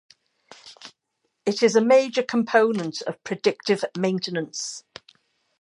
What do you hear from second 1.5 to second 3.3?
is a major component of